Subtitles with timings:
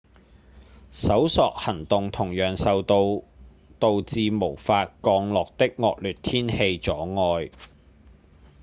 [0.91, 3.21] 搜索行動同樣受到
[3.77, 7.51] 導致無法降落的惡劣天氣阻礙